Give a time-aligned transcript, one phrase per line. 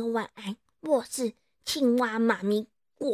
[0.00, 1.34] 晚安，我是
[1.64, 3.12] 青蛙妈咪呱。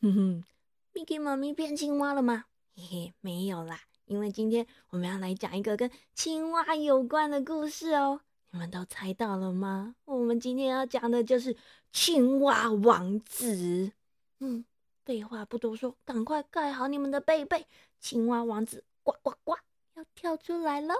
[0.00, 0.44] 哼哼
[0.92, 2.44] ，Mickey 妈咪变青蛙了吗？
[2.76, 8.20] 嘿嘿，没有啦，因为今天我们要来讲一个跟青蛙有关的故事哦。
[8.50, 9.96] 你们都猜到了吗？
[10.04, 11.56] 我们今天要讲的就是
[11.92, 13.92] 青蛙王子。
[14.40, 14.64] 嗯，
[15.04, 17.66] 废话不多说，赶快盖好你们的被被，
[17.98, 19.54] 青蛙王子呱呱呱
[19.94, 20.94] 要跳出来喽！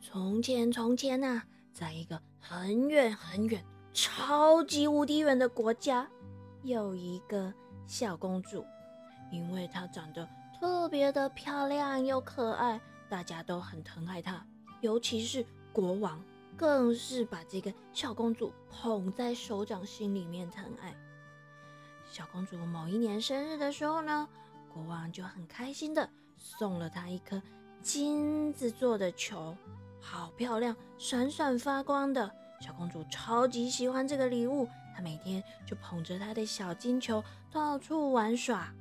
[0.00, 1.42] 从前，从前呐，
[1.78, 6.08] 在一个很远很远、超级无敌远的国家，
[6.64, 7.54] 有一个
[7.86, 8.66] 小公主。
[9.30, 10.28] 因为她长得
[10.58, 14.44] 特别的漂亮又可爱，大家都很疼爱她。
[14.80, 16.20] 尤其是国王，
[16.56, 20.92] 更是把这个小公主捧在手掌心里面疼爱。
[22.10, 24.28] 小公主某一年生日的时候呢，
[24.74, 27.40] 国王就很开心的送了她一颗
[27.80, 29.56] 金子做的球。
[30.10, 32.30] 好漂亮，闪闪发光的
[32.62, 38.72] 小公主超级喜欢这个礼物，她每天就捧着她的小金球到处玩耍。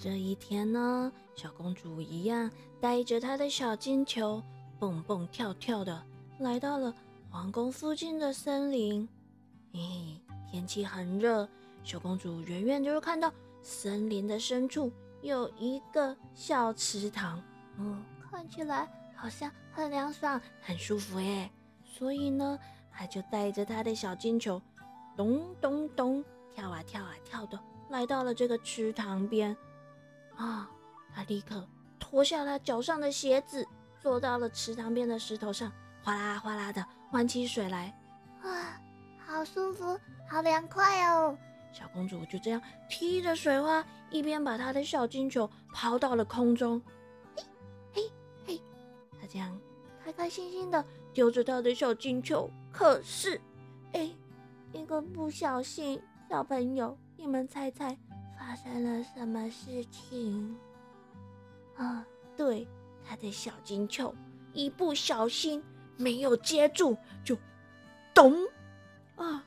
[0.00, 2.48] 这一天呢，小公主一样
[2.80, 4.40] 带着她的小金球
[4.78, 6.00] 蹦蹦跳跳的
[6.38, 6.94] 来到了
[7.28, 9.08] 皇宫附近的森林。
[9.72, 11.48] 嘿，天气很热，
[11.82, 13.32] 小公主远远就看到
[13.62, 17.42] 森林的深处有一个小池塘，
[17.78, 18.88] 嗯，看起来。
[19.20, 21.50] 好像很凉爽，很舒服耶。
[21.84, 22.58] 所以呢，
[22.92, 24.62] 他就带着他的小金球，
[25.16, 26.24] 咚咚咚
[26.54, 27.58] 跳啊跳啊跳的，
[27.90, 29.56] 来到了这个池塘边。
[30.36, 30.70] 啊，
[31.12, 31.66] 他立刻
[31.98, 33.66] 脱下他脚上的鞋子，
[34.00, 35.72] 坐到了池塘边的石头上，
[36.04, 37.92] 哗啦哗啦的玩起水来。
[38.44, 38.80] 哇，
[39.18, 39.98] 好舒服，
[40.30, 41.36] 好凉快哦！
[41.72, 46.80] 小公主就这样踢着水花，一边把她的小金球抛到了空中。
[49.28, 49.58] 这样
[50.02, 53.40] 开开心心的丢着他的小金球，可是，
[53.92, 54.10] 哎，
[54.72, 56.00] 一个不小心，
[56.30, 57.96] 小朋友，你们猜猜
[58.38, 60.56] 发生了什么事情？
[61.76, 62.06] 啊，
[62.36, 62.66] 对，
[63.04, 64.14] 他的小金球
[64.52, 65.62] 一不小心
[65.96, 67.36] 没有接住，就
[68.14, 68.34] 咚
[69.16, 69.44] 啊，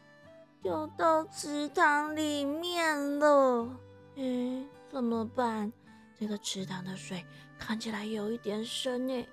[0.61, 3.67] 掉到池塘里面了。
[4.15, 5.71] 哎，怎么办？
[6.19, 7.25] 这个池塘的水
[7.57, 9.25] 看起来有一点深哎。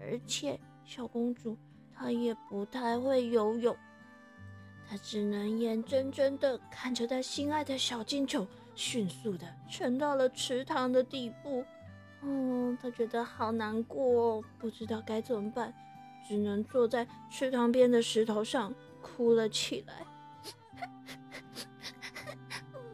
[0.00, 1.56] 而且小公主
[1.94, 3.76] 她也不太会游泳，
[4.88, 11.64] 她只能眼睁睁的看着她心爱的小金球迅速的沉到了池塘的底部。
[12.22, 15.72] 嗯，她觉得好难过，哦不知道该怎么办，
[16.26, 19.94] 只能坐在池塘边的石头上哭了起来。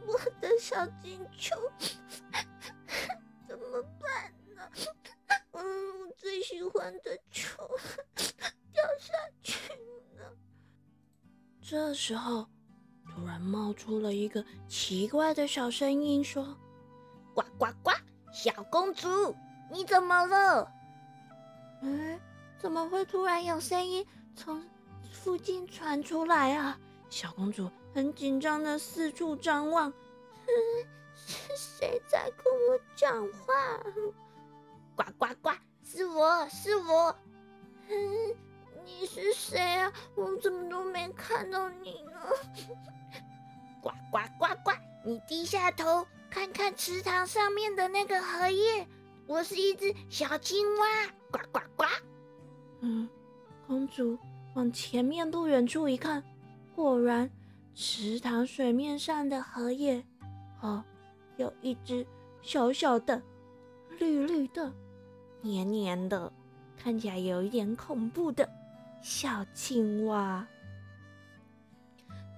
[0.07, 1.57] 我的小金球。
[6.33, 7.63] 最喜欢的球
[8.73, 9.13] 掉下
[9.43, 9.71] 去
[10.17, 10.35] 了。
[11.61, 12.47] 这时候，
[13.05, 16.57] 突然冒出了一个奇怪的小声音，说
[17.37, 17.91] ：“呱呱呱，
[18.33, 19.37] 小公主，
[19.71, 20.73] 你怎么了？”
[21.85, 22.19] 哎，
[22.59, 24.65] 怎么会突然有声音从
[25.13, 26.81] 附近传出来啊？
[27.11, 29.93] 小公主很紧张的四处张望，
[31.15, 33.85] 是谁在跟我讲话？
[34.97, 35.51] 呱呱呱！
[35.95, 37.15] 是我是我，
[37.91, 38.35] 嗯，
[38.83, 39.93] 你是谁啊？
[40.15, 42.13] 我怎么都没看到你呢？
[43.83, 44.73] 呱呱呱呱！
[45.05, 48.87] 你低下头看看池塘上面的那个荷叶，
[49.27, 50.87] 我是一只小青蛙。
[51.31, 51.85] 呱呱呱！
[52.81, 53.07] 嗯，
[53.67, 54.17] 公主
[54.55, 56.25] 往前面不远处一看，
[56.75, 57.31] 果然
[57.75, 60.03] 池塘水面上的荷叶，
[60.63, 60.83] 哦，
[61.37, 62.07] 有一只
[62.41, 63.21] 小小的、
[63.99, 64.73] 绿绿的。
[65.43, 66.33] 黏黏的，
[66.83, 68.49] 看起来有一点恐怖的
[69.03, 70.47] 小青蛙。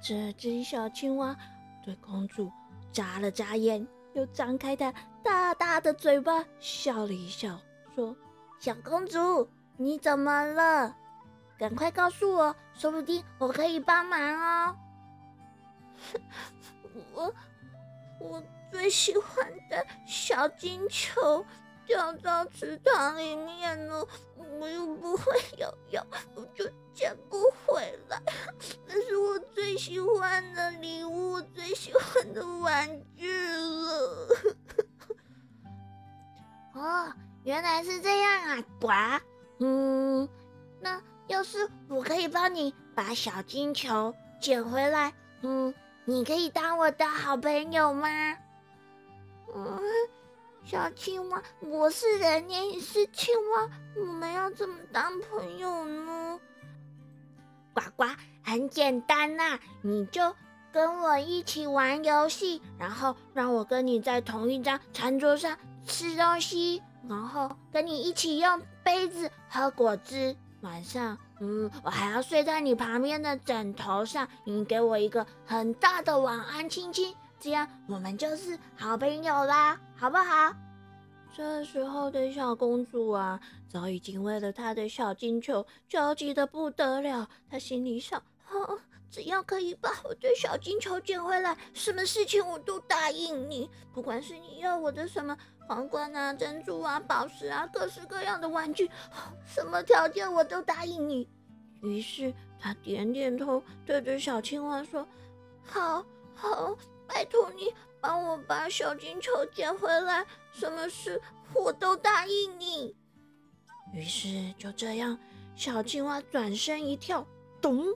[0.02, 1.36] 这只小青蛙
[1.84, 2.50] 对公主
[2.92, 4.92] 眨了眨眼，又张开它
[5.22, 7.58] 大大的嘴巴笑了一笑，
[7.94, 8.16] 说
[8.60, 10.96] ：“小公主，你怎么了？
[11.56, 14.76] 赶快告诉我，说不定我可以帮忙哦。
[17.14, 17.34] ”我
[18.20, 21.44] 我最喜欢的小金球。
[21.86, 24.06] 掉到池塘里面了，
[24.58, 25.24] 我又不会
[25.58, 28.20] 游泳，我就捡不回来。
[28.86, 34.28] 那是我最喜欢的礼物，最喜欢的玩具了。
[36.74, 37.12] 哦，
[37.44, 38.64] 原来是这样啊！
[38.80, 38.88] 呱，
[39.58, 40.28] 嗯，
[40.80, 48.08] 那要是我可以帮你把小金球捡回来，嗯，你可以当我的好朋友吗？
[49.54, 49.80] 嗯。
[50.64, 53.68] 小青蛙，我是人，你是青蛙，
[54.00, 56.40] 我们要怎么当朋友呢？
[57.74, 58.06] 呱呱，
[58.42, 60.34] 很简单呐，你就
[60.72, 65.54] 跟我一起玩游戏，然后让我跟你在同一张餐桌上
[65.86, 70.34] 吃东西，然后跟你一起用杯子喝果汁。
[70.62, 77.14] 晚上，嗯，我还要睡在你旁边的枕头上，你给我一个很大的晚安亲亲。
[77.44, 80.50] 这样我们就是好朋友啦，好不好？
[81.36, 83.38] 这时候的小公主啊，
[83.68, 87.28] 早已经为了她的小金球着急的不得了。
[87.50, 88.22] 她心里想：
[89.10, 93.68] 只要可以把我的小金球捡回来，什么事情我都答应你。
[93.92, 95.36] 不管是你要我的什么
[95.68, 98.90] 皇冠啊、珍珠啊、宝石啊，各式各样的玩具，
[99.44, 101.28] 什么条件我都答应你。
[101.82, 105.06] 于是她点点头，对着小青蛙说
[105.62, 106.02] ：“好
[106.34, 106.74] 好。”
[107.06, 111.20] 拜托你帮我把小金球捡回来，什么事
[111.54, 112.94] 我都答应你。
[113.92, 115.18] 于是就这样，
[115.54, 117.26] 小青蛙转身一跳，
[117.60, 117.86] 咚，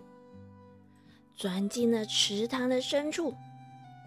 [1.35, 3.35] 钻进了池塘的深处。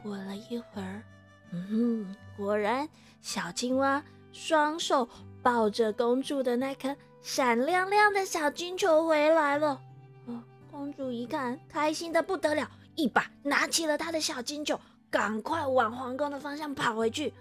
[0.01, 1.03] 过了一会儿，
[1.51, 2.87] 嗯，果然，
[3.21, 5.07] 小青蛙双手
[5.43, 9.79] 抱着公主的那颗闪亮亮的小金球回来了。
[10.25, 14.79] 哦，公主一看，开心的不得了，一把拿起了她的小金球。
[15.11, 17.33] 赶快往皇宫的方向跑回去！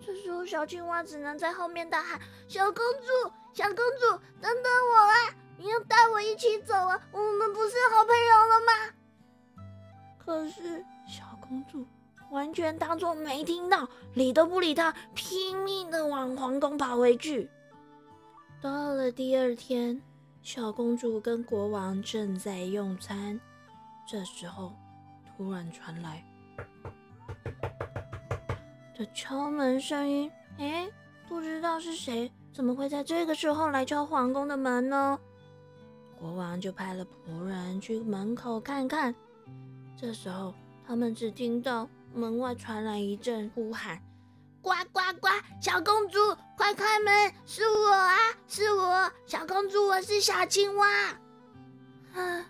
[0.00, 5.14] 这时候，小青蛙只能在后面大喊：“小公主，小公主，等等我啊！
[5.58, 6.98] 你要带我一起走啊！
[7.12, 8.72] 我们不是好朋友了吗？”
[10.24, 11.84] 可是，小公主
[12.30, 17.50] 完全当作没听到，理都不理他，拼命的往皇宫跑回去。
[18.62, 20.00] 到了第二天，
[20.42, 23.38] 小公主跟国王正在用餐，
[24.06, 24.72] 这时候
[25.36, 26.24] 突然传来。
[28.98, 30.28] 的敲门声音，
[30.58, 30.90] 哎，
[31.28, 35.16] 不知道是谁，怎么会在这个时候来敲皇宫的门呢？
[36.18, 39.14] 国王就派了仆人去门口看看。
[39.96, 40.52] 这时候，
[40.84, 44.02] 他们只听到门外传来一阵呼喊
[44.60, 45.28] ：“呱呱呱！
[45.62, 46.18] 小公主，
[46.56, 47.32] 快开门！
[47.46, 48.16] 是我啊，
[48.48, 50.86] 是我，小公主，我是小青蛙。
[52.20, 52.44] ”啊，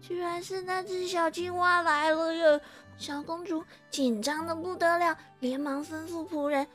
[0.00, 2.60] 居然是那只小青蛙来了哟！
[2.98, 6.66] 小公主紧张的不得了，连忙吩咐仆人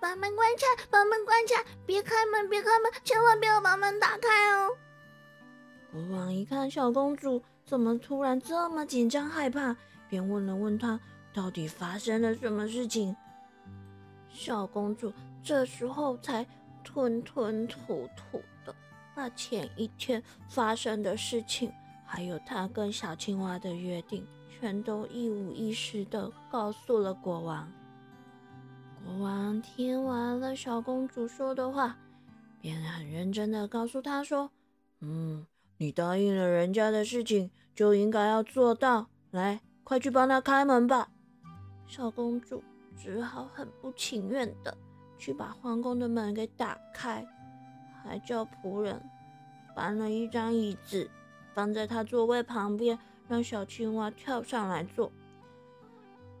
[0.00, 4.70] 把门关起来，把门关起来，别开门，别开门，千万不要把门打开哦。
[5.92, 9.76] 国王一看小公主怎么突然这么紧张害怕，
[10.08, 10.98] 便问了问她
[11.32, 13.14] 到底发生了什么事情。
[14.30, 15.12] 小公主
[15.42, 16.46] 这时候才
[16.84, 18.74] 吞吞吐吐的
[19.14, 21.72] 把前一天发生的事情，
[22.04, 24.26] 还有她跟小青蛙的约定。
[24.58, 27.70] 全都一五一十的告诉了国王。
[29.04, 31.98] 国王听完了小公主说的话，
[32.60, 34.50] 便很认真的告诉她说
[35.00, 39.08] ：“嗯，你答应了人家的事情，就应该要做到。
[39.30, 41.10] 来，快去帮他开门吧。”
[41.86, 42.64] 小公主
[42.96, 44.76] 只好很不情愿的
[45.18, 47.24] 去把皇宫的门给打开，
[48.02, 49.00] 还叫仆人
[49.74, 51.10] 搬了一张椅子
[51.54, 52.98] 放在她座位旁边。
[53.28, 55.10] 让小青蛙跳上来坐。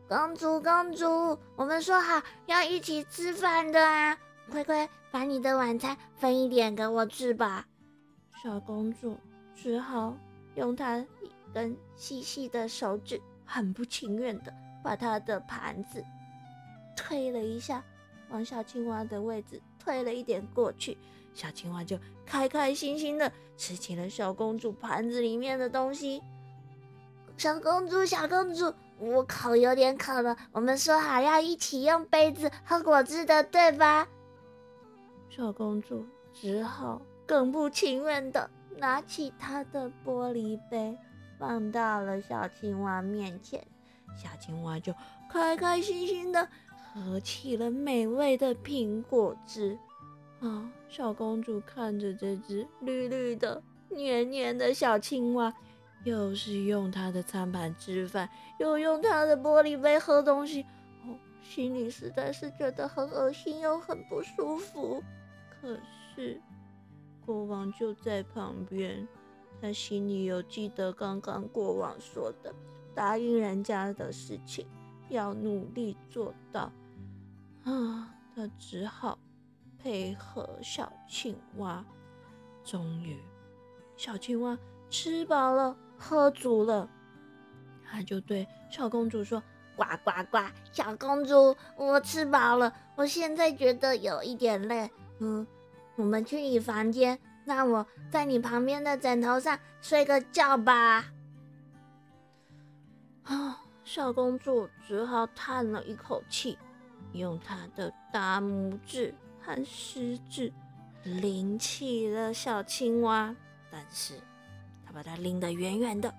[0.08, 4.16] 公主，公主，我们说好要一起吃饭的啊！
[4.50, 7.66] 快快把你的晚餐分一点给我吃吧。
[8.40, 9.18] 小公主
[9.54, 10.16] 只好
[10.54, 16.04] 用她一根细细的手指，很不情愿的把她的盘子
[16.96, 17.82] 推了一下，
[18.28, 20.96] 往小青蛙的位置推了一点过去。
[21.34, 26.22] 小青蛙就开开心心的吃起了小公主盘子里面的东西。
[27.36, 30.34] 小公主，小公主，我口有点渴了。
[30.52, 34.08] 我们说好要一起用杯子喝果汁的，对吧？
[35.28, 40.96] 小公主只好更不情愿的拿起她的玻璃杯，
[41.38, 43.62] 放到了小青蛙面前。
[44.16, 44.94] 小青蛙就
[45.30, 46.48] 开开心心的
[46.94, 49.78] 喝起了美味的苹果汁。
[50.40, 55.52] 啊，小公主看着这只绿绿的、黏黏的小青蛙。
[56.06, 60.62] 又是用他的餐盘吃饭，又用他的玻璃杯喝东西，
[61.04, 65.02] 哦，心里实在是觉得很恶心又很不舒服。
[65.50, 65.76] 可
[66.14, 66.40] 是
[67.24, 69.08] 国王就在旁边，
[69.60, 72.54] 他心里有记得刚刚国王说的，
[72.94, 74.64] 答应人家的事情
[75.08, 76.70] 要努力做到
[77.64, 79.18] 啊，他只好
[79.76, 81.84] 配合小青蛙。
[82.62, 83.18] 终于，
[83.96, 84.56] 小青蛙
[84.88, 85.76] 吃饱了。
[85.96, 86.88] 喝足了，
[87.84, 89.42] 他就对小公主说
[89.76, 90.38] ：“呱呱呱！
[90.72, 94.90] 小公主，我吃饱了，我现在觉得有一点累。
[95.18, 95.46] 嗯，
[95.96, 101.04] 我们去你房间，让我在你旁边的枕头上睡个觉吧。
[103.24, 106.58] 啊，小公主只好叹了一口气，
[107.12, 110.52] 用她的大拇指和食指
[111.02, 113.34] 拎起了小青蛙，
[113.70, 114.14] 但是
[114.96, 116.12] 把它拎得远远的，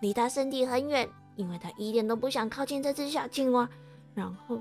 [0.00, 1.06] 离她身体很远。
[1.36, 3.68] 因为他一点都不想靠近这只小青蛙，
[4.14, 4.58] 然后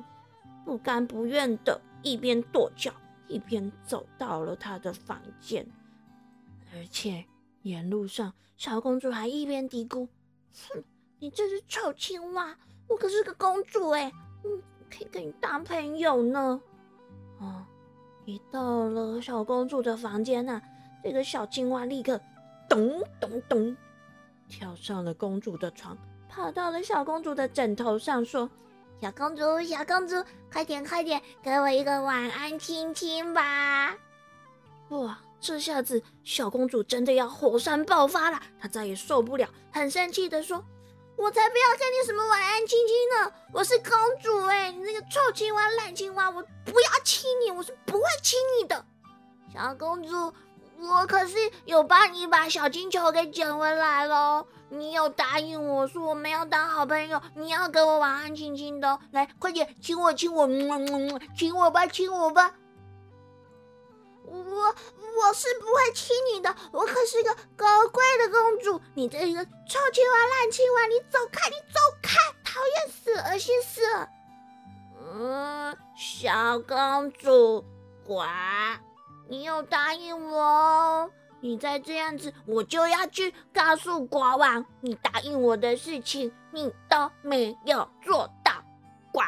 [0.66, 2.92] 不甘不愿的一边跺脚，
[3.30, 5.66] 一边走到了他的房间。
[6.74, 7.24] 而且
[7.62, 10.06] 沿路上，小公主还一边嘀咕
[10.70, 10.84] ：“哼，
[11.20, 12.54] 你这只臭青蛙，
[12.90, 14.12] 我可是个公主哎，
[14.44, 16.62] 嗯，可以跟你当朋友呢。”
[17.40, 17.66] 哦，
[18.26, 20.62] 一到了小公主的房间呐，
[21.02, 22.20] 这个小青蛙立刻
[22.70, 23.76] 咚咚咚
[24.48, 25.98] 跳上了公主的床。
[26.30, 28.50] 跑到了小公主的枕头上，说
[29.02, 33.96] ：“小公主，小公主，快点快点，给我一个晚安亲亲吧！”
[34.90, 40.64] 哇，这下子小公主真的要火山爆发了，她再也受不了，很生气的说
[41.16, 43.34] ：“我才不要跟你什么晚安亲亲呢！
[43.54, 43.92] 我是公
[44.22, 48.86] 主哎，你那个臭青蛙、烂青蛙，我不要亲你，我是不会亲你的。”
[49.54, 50.34] 小公主，
[50.78, 54.46] 我可是有帮你把小金球给捡回来喽。
[54.70, 60.48] 你有答应我说我们要当好朋友，你要给我晚安亲亲的，来快点亲我亲我，
[61.38, 62.54] 亲我吧亲我吧。
[64.26, 68.82] 我我是不会亲你的，我可是个高贵的公主。
[68.96, 74.10] 你这个臭青蛙烂青蛙，你走开你走开，讨厌死了，恶心死了。
[75.14, 77.64] 嗯，小公主，
[78.06, 78.24] 呱，
[79.28, 81.12] 你有答应我哦。
[81.42, 88.52] 你再这样子，我就要去告诉国王，你答应我的事情，你都没有做到。
[89.12, 89.22] 呱！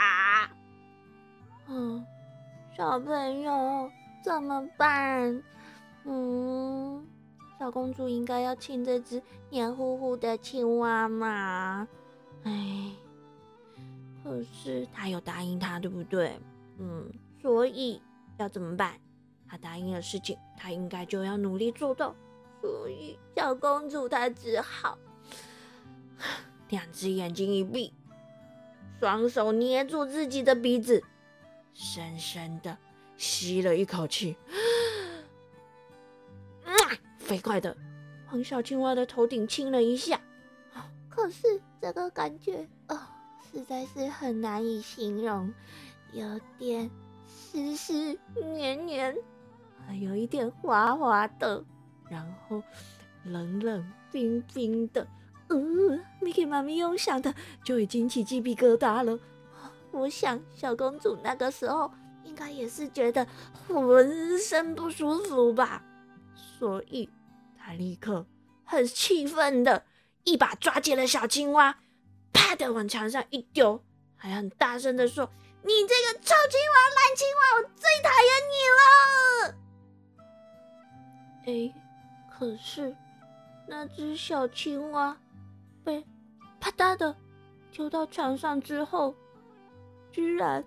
[1.68, 2.04] 嗯，
[2.75, 3.92] 小朋友
[4.24, 5.44] 怎么办？
[6.06, 7.06] 嗯，
[7.60, 11.88] 小公主应该要亲这只黏糊糊的青蛙嘛？
[12.44, 12.92] 哎，
[14.24, 16.39] 可是她有答应他，对不对？
[16.80, 17.12] 嗯，
[17.42, 18.01] 所以
[18.38, 18.94] 要怎么办？
[19.50, 22.16] 他答应的事情，他应该就要努力做到。
[22.62, 24.98] 所以小公主她只好
[26.70, 27.94] 两只眼睛一闭，
[29.00, 31.04] 双手捏住自己的鼻子，
[31.74, 32.77] 深深的
[33.16, 34.36] 吸了一口气，
[37.20, 37.77] 飞快的
[38.32, 40.20] 往小青蛙的头顶亲了一下。
[41.10, 43.16] 可是这个感觉啊，
[43.51, 45.54] 实在是很难以形容，
[46.12, 46.89] 有点
[47.27, 49.16] 湿湿黏黏。
[49.96, 51.63] 有一点滑滑的，
[52.10, 52.62] 然后
[53.24, 55.08] 冷冷冰冰的，
[55.48, 55.58] 呃
[56.22, 59.17] ，Mickey 妈咪用想的就已经起鸡皮疙瘩了。
[59.91, 61.91] 我想小公主那个时候
[62.24, 63.25] 应该也是觉得
[63.67, 65.82] 浑身不舒服吧，
[66.36, 67.10] 所以
[67.58, 68.25] 她立刻
[68.63, 69.84] 很气愤的
[70.24, 71.79] 一把抓起了小青蛙，
[72.34, 73.82] 啪的往墙上一丢，
[74.15, 75.32] 还很大声的说
[75.63, 79.58] ：“你这个臭青蛙、烂青蛙，我最讨厌你了！”
[81.48, 81.74] 哎，
[82.30, 82.94] 可是
[83.66, 85.18] 那只小青蛙
[85.82, 86.06] 被
[86.60, 87.16] 啪嗒的
[87.72, 89.16] 丢到床上之后，
[90.12, 90.62] 居然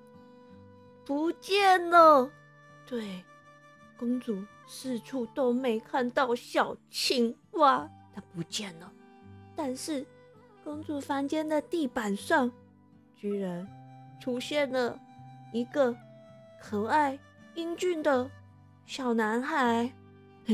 [1.04, 2.30] 不见了。
[2.86, 3.22] 对，
[3.98, 8.90] 公主四处都没看到小青蛙，它不见了。
[9.54, 10.06] 但是
[10.64, 12.50] 公主房间的地板上，
[13.14, 13.68] 居然
[14.18, 14.98] 出现了
[15.52, 15.94] 一个
[16.58, 17.18] 可爱
[17.54, 18.30] 英俊的
[18.86, 19.92] 小男孩。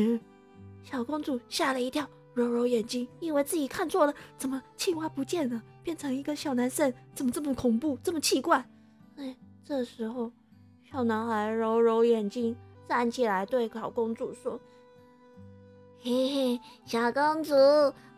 [0.82, 4.14] 小公主吓了一跳，揉揉眼睛，以为自己看错了。
[4.38, 6.92] 怎么青蛙不见了，变成一个小男生？
[7.14, 8.64] 怎么这么恐怖，这么奇怪？
[9.16, 10.30] 哎，这时候，
[10.84, 12.56] 小男孩揉揉眼睛，
[12.88, 14.60] 站起来对小公主说
[16.00, 17.54] ：“嘿嘿，小公主，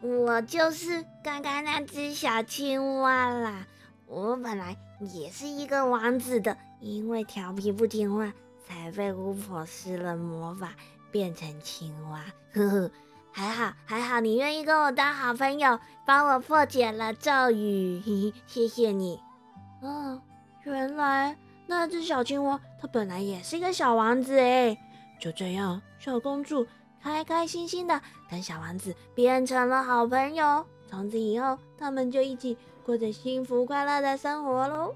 [0.02, 3.66] 我就是刚刚那只小青蛙啦。
[4.06, 8.32] 我本来也是一个王子的，因为调皮不听话，
[8.66, 10.74] 才被巫婆施了魔法。”
[11.10, 12.90] 变成青蛙，呵呵，
[13.32, 19.20] 还好还好，你愿意跟我当好朋友，帮我破解了咒语，嘿嘿，谢谢你。
[19.82, 20.20] 嗯，
[20.64, 21.36] 原来
[21.66, 24.76] 那只小青蛙它本来也是一个小王子哎。
[25.20, 26.66] 就这样，小公主
[27.02, 28.00] 开开心心的
[28.30, 34.94] 跟小王子变成了好朋友，从此以后他们就一起过着幸福快乐的生活喽。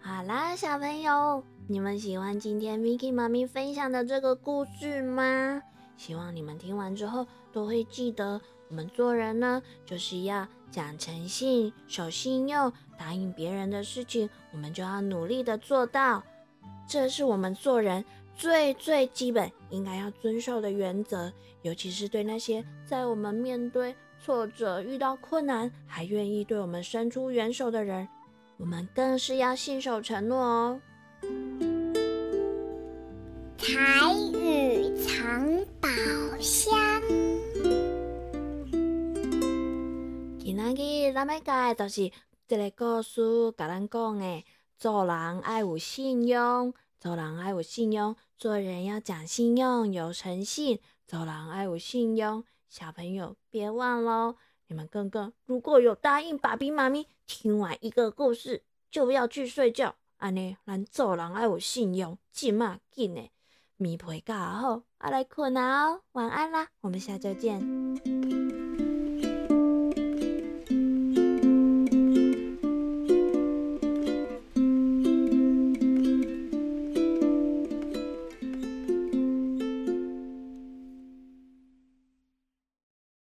[0.00, 1.42] 好啦，小朋友。
[1.68, 5.60] 你们喜欢今天 Miki 妈咪分享的这个故事吗？
[5.96, 16.22] 希望你们听完之后都会记得，我们做人呢，就是要讲诚信、守信用，答应别人的事情，我们就要努力的做到。
[16.86, 18.04] 这是我们做人
[18.36, 21.32] 最最基本应该要遵守的原则，
[21.62, 28.06] 尤其是对那些在我们面对挫折、遇到困难还愿意对我们伸出援手的人，
[28.56, 30.80] 我们更是要信守承诺哦。
[33.58, 35.88] 台语藏宝
[36.40, 37.00] 箱。
[40.38, 42.12] 今仔日咱要教的就是一
[42.48, 44.44] 个故事，甲咱讲的。
[44.78, 50.78] 做人爱有信用，做人爱有信用，做人要讲信用，有诚信。
[51.06, 54.36] 做人爱有信用，小朋友别忘喽！
[54.66, 63.30] 你们哥哥如果有答应爸比妈咪，听完一个故事就要去睡觉，安尼咱做人爱有信用，即马紧的，
[63.76, 68.75] 棉被盖好，啊来困啊哦，晚安啦，我们下周见。